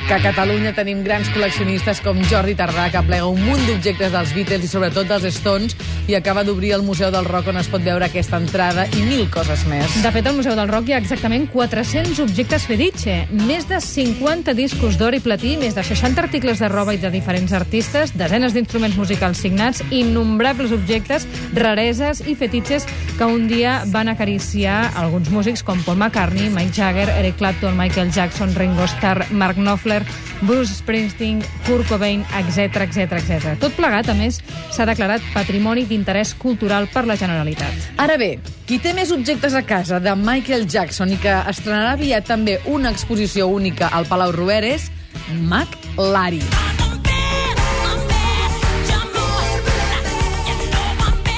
que 0.06 0.14
a 0.14 0.20
Catalunya 0.20 0.70
tenim 0.76 1.00
grans 1.02 1.26
col·leccionistes 1.32 1.98
com 2.04 2.18
Jordi 2.28 2.52
Tardà, 2.54 2.90
que 2.92 3.00
plega 3.06 3.26
un 3.26 3.40
munt 3.40 3.62
d'objectes 3.64 4.12
dels 4.12 4.34
Beatles 4.36 4.66
i 4.66 4.68
sobretot 4.68 5.08
dels 5.08 5.24
Stones, 5.38 5.74
i 6.06 6.14
acaba 6.14 6.44
d'obrir 6.44 6.74
el 6.76 6.84
Museu 6.84 7.08
del 7.10 7.24
Rock 7.24 7.48
on 7.48 7.58
es 7.58 7.70
pot 7.72 7.82
veure 7.82 8.04
aquesta 8.04 8.36
entrada 8.36 8.84
i 8.92 9.02
mil 9.08 9.24
coses 9.32 9.64
més. 9.66 9.96
De 10.04 10.12
fet, 10.12 10.28
al 10.28 10.36
Museu 10.36 10.52
del 10.58 10.68
Rock 10.68 10.90
hi 10.90 10.94
ha 10.94 11.00
exactament 11.00 11.48
400 11.50 12.20
objectes 12.20 12.66
fetiche, 12.68 13.16
més 13.32 13.64
de 13.70 13.80
50 13.80 14.54
discos 14.58 14.98
d'or 15.00 15.16
i 15.16 15.22
platí, 15.24 15.54
més 15.58 15.74
de 15.74 15.82
60 15.82 16.20
articles 16.20 16.60
de 16.60 16.68
roba 16.68 16.94
i 16.94 17.00
de 17.00 17.10
diferents 17.14 17.56
artistes, 17.56 18.12
desenes 18.14 18.52
d'instruments 18.52 19.00
musicals 19.00 19.40
signats, 19.40 19.80
innombrables 19.88 20.76
objectes, 20.76 21.24
rareses 21.56 22.20
i 22.28 22.36
fetitxes 22.36 22.84
que 23.16 23.24
un 23.24 23.48
dia 23.48 23.80
van 23.88 24.12
acariciar 24.12 24.92
alguns 25.00 25.32
músics 25.32 25.64
com 25.64 25.80
Paul 25.88 25.96
McCartney, 25.96 26.52
Mike 26.52 26.76
Jagger, 26.76 27.08
Eric 27.16 27.40
Clapton, 27.40 27.78
Michael 27.78 28.12
Jackson, 28.12 28.43
Ringo 28.52 28.84
Starr, 28.90 29.24
Mark 29.32 29.56
Knopfler, 29.56 30.02
Bruce 30.42 30.74
Springsteen, 30.74 31.40
Kurt 31.64 31.88
Cobain, 31.88 32.26
etc 32.36 32.84
etc 32.84 33.16
etc. 33.20 33.54
Tot 33.62 33.72
plegat, 33.78 34.10
a 34.12 34.18
més, 34.18 34.42
s'ha 34.74 34.84
declarat 34.88 35.24
patrimoni 35.32 35.86
d'interès 35.88 36.34
cultural 36.36 36.90
per 36.92 37.06
la 37.08 37.16
Generalitat. 37.16 37.88
Ara 38.02 38.18
bé, 38.20 38.34
qui 38.68 38.80
té 38.82 38.92
més 38.92 39.14
objectes 39.14 39.54
a 39.54 39.64
casa 39.64 40.02
de 40.02 40.12
Michael 40.18 40.68
Jackson 40.68 41.14
i 41.14 41.20
que 41.22 41.40
estrenarà 41.48 41.94
aviat 41.94 42.28
també 42.28 42.58
una 42.66 42.92
exposició 42.92 43.48
única 43.48 43.88
al 43.94 44.10
Palau 44.10 44.34
Robert 44.36 44.74
és 44.74 44.90
Mac 45.48 45.78
Lari. 45.96 46.42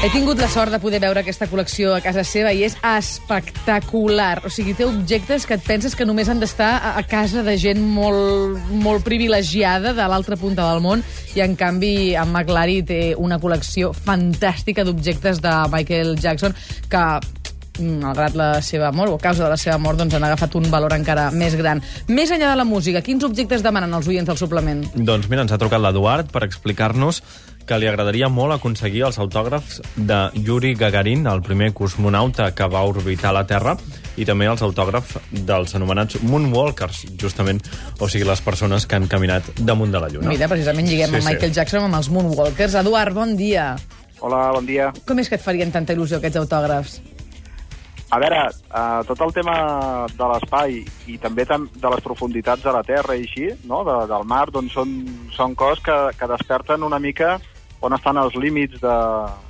He 0.04 0.10
tingut 0.12 0.36
la 0.36 0.46
sort 0.52 0.68
de 0.70 0.76
poder 0.78 0.98
veure 1.00 1.22
aquesta 1.22 1.46
col·lecció 1.48 1.94
a 1.96 2.02
casa 2.04 2.20
seva 2.28 2.50
i 2.52 2.60
és 2.66 2.74
espectacular. 2.84 4.42
O 4.44 4.50
sigui, 4.52 4.74
té 4.76 4.84
objectes 4.84 5.46
que 5.48 5.56
et 5.56 5.64
penses 5.64 5.96
que 5.96 6.04
només 6.04 6.28
han 6.28 6.42
d'estar 6.42 6.68
a, 6.92 7.00
casa 7.08 7.40
de 7.46 7.54
gent 7.58 7.80
molt, 7.80 8.60
molt 8.84 9.06
privilegiada 9.06 9.94
de 9.96 10.08
l'altra 10.12 10.36
punta 10.36 10.68
del 10.68 10.84
món 10.84 11.00
i, 11.32 11.40
en 11.40 11.56
canvi, 11.56 12.12
en 12.12 12.28
McLary 12.28 12.82
té 12.86 13.00
una 13.16 13.40
col·lecció 13.40 13.94
fantàstica 13.96 14.84
d'objectes 14.84 15.40
de 15.40 15.56
Michael 15.72 16.14
Jackson 16.20 16.54
que 16.92 17.02
mm, 17.80 17.96
malgrat 18.04 18.36
la 18.36 18.52
seva 18.60 18.92
mort, 18.92 19.16
o 19.16 19.16
a 19.16 19.26
causa 19.30 19.48
de 19.48 19.50
la 19.56 19.58
seva 19.58 19.80
mort, 19.80 19.96
doncs 19.96 20.20
han 20.20 20.28
agafat 20.28 20.60
un 20.60 20.68
valor 20.70 20.92
encara 21.00 21.30
més 21.32 21.56
gran. 21.56 21.80
Més 22.12 22.36
enllà 22.36 22.52
de 22.52 22.60
la 22.60 22.68
música, 22.68 23.00
quins 23.00 23.24
objectes 23.24 23.64
demanen 23.64 23.96
els 23.96 24.12
oients 24.12 24.28
del 24.28 24.44
suplement? 24.44 24.84
Doncs 24.94 25.32
mira, 25.32 25.48
ens 25.48 25.56
ha 25.56 25.62
trucat 25.64 25.80
l'Eduard 25.80 26.28
per 26.36 26.44
explicar-nos 26.44 27.24
que 27.66 27.78
li 27.82 27.88
agradaria 27.90 28.28
molt 28.30 28.54
aconseguir 28.54 29.02
els 29.08 29.18
autògrafs 29.18 29.80
de 29.96 30.18
Yuri 30.46 30.74
Gagarin, 30.78 31.26
el 31.26 31.42
primer 31.42 31.72
cosmonauta 31.74 32.52
que 32.54 32.68
va 32.70 32.84
orbitar 32.86 33.34
la 33.34 33.42
Terra, 33.46 33.74
i 34.16 34.24
també 34.24 34.46
els 34.48 34.62
autògrafs 34.62 35.18
dels 35.32 35.74
anomenats 35.76 36.20
Moonwalkers, 36.22 37.02
justament, 37.20 37.60
o 37.98 38.08
sigui, 38.08 38.24
les 38.28 38.40
persones 38.46 38.86
que 38.86 38.96
han 38.96 39.10
caminat 39.10 39.50
damunt 39.58 39.92
de 39.92 40.00
la 40.00 40.12
Lluna. 40.12 40.30
Mira, 40.30 40.48
precisament 40.48 40.86
lliguem 40.88 41.10
Sí, 41.10 41.18
amb 41.18 41.26
sí. 41.26 41.28
Michael 41.32 41.58
Jackson 41.58 41.88
amb 41.88 41.98
els 41.98 42.08
Moonwalkers. 42.14 42.78
Eduard, 42.80 43.14
bon 43.16 43.36
dia. 43.36 43.74
Hola, 44.20 44.46
bon 44.54 44.64
dia. 44.64 44.92
Com 45.04 45.18
és 45.20 45.28
que 45.28 45.36
et 45.36 45.44
farien 45.44 45.74
tanta 45.74 45.92
il·lusió 45.92 46.22
aquests 46.22 46.40
autògrafs? 46.40 47.00
A 48.14 48.20
veure, 48.22 48.38
uh, 48.70 49.02
tot 49.08 49.18
el 49.26 49.32
tema 49.34 49.56
de 50.14 50.26
l'espai 50.30 50.76
i 51.10 51.16
també 51.18 51.42
tam 51.44 51.66
de 51.74 51.90
les 51.90 52.04
profunditats 52.04 52.62
de 52.62 52.72
la 52.72 52.84
Terra 52.86 53.16
i 53.18 53.24
així, 53.26 53.48
no? 53.66 53.82
de, 53.84 53.96
del 54.06 54.24
mar, 54.30 54.46
doncs 54.54 54.78
són, 54.78 54.94
són 55.34 55.58
coses 55.58 55.82
que, 55.82 55.96
que 56.14 56.28
desperten 56.30 56.86
una 56.86 57.02
mica 57.02 57.34
on 57.86 57.94
estan 57.96 58.18
els 58.20 58.34
límits 58.38 58.80
de, 58.82 58.96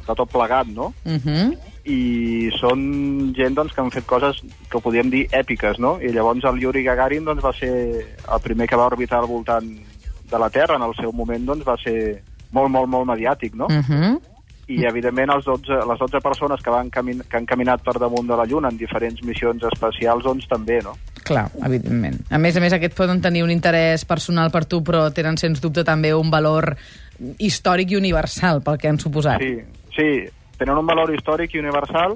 de 0.06 0.14
tot 0.18 0.30
plegat, 0.32 0.68
no? 0.68 0.92
Uh 1.04 1.18
-huh. 1.24 1.56
I 1.86 2.50
són 2.58 3.32
gent 3.36 3.54
doncs, 3.54 3.72
que 3.72 3.80
han 3.80 3.90
fet 3.90 4.06
coses 4.06 4.42
que 4.70 4.80
podríem 4.80 5.10
dir 5.10 5.28
èpiques, 5.30 5.78
no? 5.78 5.98
I 6.00 6.12
llavors 6.12 6.44
el 6.44 6.60
Yuri 6.60 6.82
Gagarin 6.82 7.24
doncs, 7.24 7.42
va 7.42 7.52
ser 7.52 7.72
el 8.34 8.40
primer 8.42 8.68
que 8.68 8.76
va 8.76 8.86
orbitar 8.86 9.18
al 9.18 9.26
voltant 9.26 9.66
de 10.30 10.38
la 10.38 10.50
Terra. 10.50 10.76
En 10.76 10.82
el 10.82 10.94
seu 10.94 11.12
moment 11.12 11.46
doncs, 11.46 11.64
va 11.64 11.76
ser 11.76 12.22
molt, 12.50 12.70
molt, 12.70 12.88
molt 12.88 13.06
mediàtic, 13.06 13.54
no? 13.54 13.66
Uh 13.66 13.82
-huh. 13.88 14.20
i 14.68 14.84
evidentment 14.84 15.30
els 15.30 15.44
12, 15.44 15.72
les 15.88 15.98
12 15.98 16.20
persones 16.20 16.60
que, 16.60 16.70
van 16.70 16.90
camin 16.90 17.22
que 17.30 17.36
han 17.36 17.46
caminat 17.46 17.82
per 17.82 17.98
damunt 17.98 18.26
de 18.26 18.36
la 18.36 18.44
Lluna 18.44 18.68
en 18.68 18.76
diferents 18.76 19.22
missions 19.22 19.62
espacials, 19.62 20.24
doncs 20.24 20.48
també, 20.48 20.82
no? 20.82 20.92
Clar, 21.26 21.48
evidentment. 21.66 22.20
A 22.30 22.38
més 22.38 22.56
a 22.56 22.62
més, 22.62 22.74
aquests 22.76 22.94
poden 22.94 23.20
tenir 23.24 23.42
un 23.42 23.50
interès 23.50 24.04
personal 24.06 24.52
per 24.54 24.64
tu, 24.70 24.82
però 24.86 25.08
tenen, 25.14 25.38
sens 25.40 25.60
dubte, 25.62 25.82
també 25.84 26.12
un 26.14 26.30
valor 26.30 26.76
històric 27.42 27.90
i 27.90 27.98
universal 27.98 28.62
pel 28.62 28.78
que 28.78 28.88
han 28.92 29.00
suposat. 29.02 29.42
Sí, 29.42 29.56
sí, 29.96 30.08
tenen 30.60 30.78
un 30.78 30.86
valor 30.86 31.10
històric 31.14 31.56
i 31.56 31.62
universal, 31.62 32.14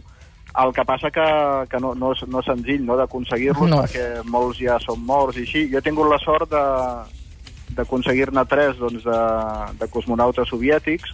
el 0.63 0.73
que 0.75 0.85
passa 0.87 1.11
que, 1.15 1.27
que 1.71 1.81
no, 1.83 1.95
no, 1.95 2.13
és, 2.15 2.23
no 2.31 2.43
és 2.43 2.49
senzill 2.51 2.87
no, 2.87 2.97
d'aconseguir-los, 2.99 3.71
No. 3.71 3.83
perquè 3.85 4.23
molts 4.31 4.59
ja 4.63 4.79
són 4.83 5.03
morts 5.07 5.39
i 5.39 5.47
així. 5.47 5.67
Jo 5.73 5.79
he 5.79 5.87
tingut 5.87 6.11
la 6.11 6.19
sort 6.23 6.51
de 6.51 6.65
d'aconseguir-ne 7.71 8.43
tres 8.51 8.79
doncs, 8.81 9.05
de, 9.07 9.19
de 9.79 9.87
cosmonautes 9.93 10.49
soviètics, 10.51 11.13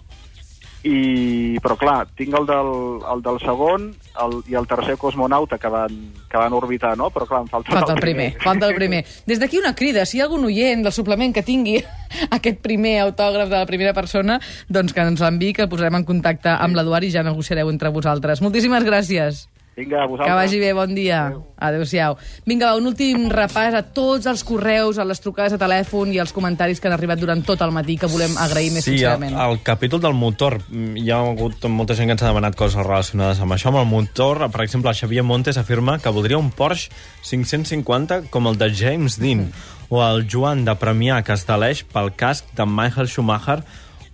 i, 0.86 1.58
però 1.62 1.74
clar, 1.78 2.06
tinc 2.18 2.34
el 2.38 2.46
del, 2.46 2.70
el 3.10 3.22
del 3.24 3.40
segon 3.42 3.88
el, 4.22 4.36
i 4.50 4.54
el 4.58 4.68
tercer 4.70 4.94
cosmonauta 5.00 5.58
que 5.58 5.70
van, 5.72 5.96
que 6.30 6.38
van 6.38 6.54
orbitar, 6.54 6.94
no? 6.98 7.08
Però 7.14 7.26
clar, 7.26 7.42
em 7.42 7.50
falta, 7.50 7.74
Falta 7.74 7.96
el 7.96 8.02
primer, 8.04 8.28
falta 8.44 8.68
el 8.70 8.76
primer. 8.78 9.02
Des 9.26 9.42
d'aquí 9.42 9.58
una 9.58 9.74
crida, 9.74 10.06
si 10.06 10.18
hi 10.18 10.22
ha 10.22 10.28
algun 10.28 10.46
oient 10.46 10.86
del 10.86 10.94
suplement 10.94 11.34
que 11.34 11.44
tingui 11.46 11.80
aquest 12.38 12.62
primer 12.62 13.00
autògraf 13.08 13.50
de 13.50 13.58
la 13.58 13.66
primera 13.66 13.96
persona, 13.96 14.38
doncs 14.70 14.94
que 14.94 15.02
ens 15.02 15.24
l'enviï, 15.24 15.56
que 15.56 15.66
el 15.66 15.72
posarem 15.72 15.98
en 15.98 16.06
contacte 16.06 16.54
amb 16.54 16.78
l'Eduard 16.78 17.08
i 17.08 17.12
ja 17.14 17.26
negociareu 17.26 17.72
entre 17.72 17.90
vosaltres. 17.94 18.44
Moltíssimes 18.44 18.86
gràcies. 18.86 19.46
Vinga, 19.76 20.02
a 20.02 20.06
vosaltres. 20.06 20.32
Que 20.32 20.36
vagi 20.38 20.58
bé, 20.58 20.72
bon 20.72 20.94
dia. 20.96 21.18
Adéu-siau. 21.60 22.14
Vinga, 22.48 22.70
va, 22.70 22.76
un 22.80 22.86
últim 22.88 23.26
repàs 23.28 23.74
a 23.76 23.82
tots 23.84 24.24
els 24.30 24.40
correus, 24.48 24.96
a 24.96 25.04
les 25.04 25.20
trucades 25.20 25.52
de 25.52 25.58
telèfon 25.60 26.14
i 26.14 26.20
els 26.22 26.32
comentaris 26.32 26.80
que 26.80 26.88
han 26.88 26.94
arribat 26.96 27.20
durant 27.20 27.42
tot 27.44 27.60
el 27.60 27.74
matí, 27.76 27.98
que 28.00 28.08
volem 28.08 28.38
agrair 28.40 28.72
més 28.72 28.86
Sí, 28.88 28.94
al, 28.94 29.20
sincerament. 29.20 29.36
al 29.36 29.60
capítol 29.62 30.00
del 30.00 30.16
motor 30.16 30.56
hi 30.72 31.10
ha 31.12 31.20
hagut 31.20 31.68
molta 31.68 31.94
gent 31.94 32.08
que 32.08 32.16
ens 32.16 32.24
ha 32.24 32.32
demanat 32.32 32.56
coses 32.56 32.80
relacionades 32.80 33.40
amb 33.44 33.52
això. 33.52 33.68
Amb 33.68 33.82
el 33.84 33.90
motor, 33.92 34.46
per 34.50 34.64
exemple, 34.64 34.88
el 34.90 34.96
Xavier 34.96 35.22
Montes 35.28 35.60
afirma 35.60 35.98
que 35.98 36.08
voldria 36.08 36.38
un 36.40 36.50
Porsche 36.50 36.88
550 37.22 38.30
com 38.30 38.48
el 38.48 38.56
de 38.56 38.72
James 38.72 39.20
Dean, 39.20 39.50
o 39.90 40.00
el 40.02 40.24
Joan 40.26 40.64
de 40.64 40.72
Premià 40.80 41.20
que 41.22 41.36
es 41.36 41.44
deleix 41.46 41.84
pel 41.84 42.14
casc 42.16 42.48
de 42.56 42.64
Michael 42.64 43.12
Schumacher, 43.12 43.60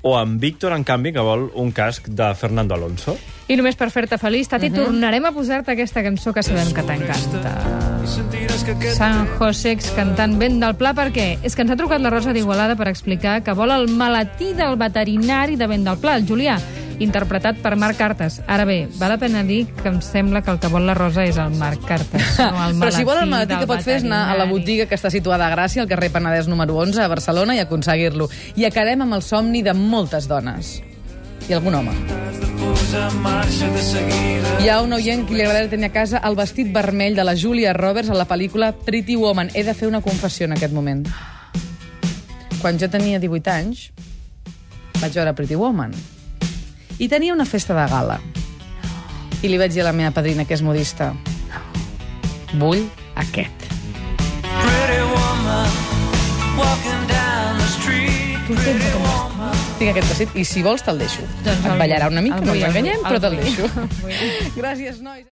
o 0.02 0.20
en 0.20 0.38
Víctor, 0.38 0.72
en 0.74 0.84
canvi, 0.84 1.12
que 1.14 1.22
vol 1.22 1.48
un 1.54 1.70
casc 1.72 2.08
de 2.08 2.34
Fernando 2.34 2.74
Alonso. 2.74 3.16
I 3.48 3.56
només 3.58 3.76
per 3.78 3.88
fer-te 3.94 4.18
feliç, 4.18 4.48
Tati, 4.48 4.68
uh 4.68 4.72
-huh. 4.72 4.84
tornarem 4.86 5.24
a 5.24 5.32
posar-te 5.32 5.72
aquesta 5.72 6.02
cançó 6.02 6.32
que 6.32 6.42
sabem 6.42 6.72
que 6.72 6.82
t'encanta. 6.82 7.52
San 8.94 9.28
Josex 9.38 9.90
cantant 9.90 10.38
vent 10.38 10.60
del 10.60 10.74
pla, 10.74 10.94
perquè 10.94 11.38
és 11.42 11.54
que 11.54 11.62
ens 11.62 11.70
ha 11.70 11.76
trucat 11.76 12.00
la 12.00 12.10
Rosa 12.10 12.32
d'Igualada 12.32 12.76
per 12.76 12.88
explicar 12.88 13.42
que 13.42 13.52
vol 13.52 13.70
el 13.70 13.88
maletí 13.88 14.52
del 14.54 14.76
veterinari 14.76 15.56
de 15.56 15.66
vent 15.66 15.84
del 15.84 15.98
pla, 15.98 16.16
el 16.16 16.26
Julià, 16.26 16.58
interpretat 17.00 17.58
per 17.62 17.74
Marc 17.80 17.98
Cartes. 17.98 18.40
Ara 18.46 18.66
bé, 18.68 18.86
val 18.98 19.14
la 19.14 19.18
pena 19.20 19.42
dir 19.46 19.64
que 19.80 19.88
em 19.88 20.00
sembla 20.04 20.42
que 20.42 20.52
el 20.52 20.60
que 20.62 20.70
vol 20.72 20.86
la 20.86 20.94
Rosa 20.98 21.24
és 21.24 21.38
el 21.40 21.54
Marc 21.58 21.84
Cartes, 21.88 22.38
no 22.38 22.64
el 22.66 22.78
Però 22.82 22.92
si 22.94 23.04
vol 23.08 23.22
el 23.22 23.30
maletí 23.30 23.54
del 23.54 23.64
que 23.64 23.70
pot 23.70 23.84
fer 23.84 24.00
és 24.00 24.06
anar 24.08 24.24
a 24.32 24.38
la 24.38 24.46
botiga 24.50 24.86
que 24.90 24.98
està 24.98 25.10
situada 25.12 25.48
a 25.48 25.54
Gràcia, 25.54 25.84
al 25.84 25.90
carrer 25.90 26.12
Penedès 26.14 26.48
número 26.50 26.76
11, 26.82 27.02
a 27.02 27.10
Barcelona, 27.12 27.56
i 27.56 27.62
aconseguir-lo. 27.64 28.28
I 28.56 28.68
acabem 28.68 29.06
amb 29.06 29.18
el 29.18 29.22
somni 29.26 29.62
de 29.62 29.74
moltes 29.76 30.28
dones. 30.30 30.80
I 31.48 31.56
algun 31.56 31.74
home. 31.74 31.94
Hi 34.62 34.68
ha 34.70 34.80
un 34.84 34.92
oient 34.94 35.24
que 35.26 35.34
li 35.34 35.42
agradaria 35.42 35.70
tenir 35.72 35.88
a 35.88 35.94
casa 35.94 36.20
el 36.28 36.36
vestit 36.38 36.70
vermell 36.74 37.16
de 37.18 37.24
la 37.26 37.34
Julia 37.34 37.72
Roberts 37.74 38.12
a 38.12 38.16
la 38.18 38.28
pel·lícula 38.30 38.70
Pretty 38.72 39.16
Woman. 39.16 39.50
He 39.54 39.64
de 39.66 39.74
fer 39.74 39.88
una 39.88 40.00
confessió 40.04 40.46
en 40.46 40.54
aquest 40.54 40.74
moment. 40.76 41.02
Quan 42.62 42.78
jo 42.78 42.86
tenia 42.86 43.18
18 43.18 43.50
anys, 43.50 43.88
vaig 45.00 45.16
veure 45.18 45.34
Pretty 45.34 45.58
Woman. 45.58 45.96
I 47.02 47.08
tenia 47.10 47.34
una 47.34 47.44
festa 47.44 47.74
de 47.74 47.82
gala. 47.90 48.20
I 49.42 49.48
li 49.50 49.56
vaig 49.58 49.72
dir 49.74 49.82
a 49.82 49.88
la 49.88 49.92
meva 49.96 50.12
padrina, 50.14 50.44
que 50.46 50.54
és 50.54 50.60
modista, 50.62 51.08
vull 52.60 52.84
aquest. 53.18 53.66
Tinc 59.80 59.90
aquest 59.90 60.12
vestit 60.12 60.38
i 60.38 60.46
si 60.46 60.62
vols 60.62 60.86
te'l 60.86 61.02
deixo. 61.02 61.26
Doncs 61.42 61.66
Et 61.72 61.82
ballarà 61.82 62.06
una 62.12 62.22
mica, 62.22 62.38
no 62.38 62.54
ens 62.54 62.68
enganyem, 62.70 63.02
però 63.02 63.18
el 63.18 63.24
te'l 63.26 63.38
deixo. 63.42 63.66
Gràcies, 64.60 65.02
nois. 65.02 65.26